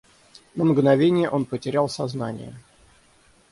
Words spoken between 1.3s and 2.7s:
потерял сознание.